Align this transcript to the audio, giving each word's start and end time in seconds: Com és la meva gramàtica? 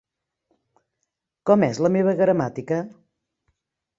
Com 1.51 1.67
és 1.69 1.83
la 1.87 1.93
meva 1.97 2.15
gramàtica? 2.21 2.79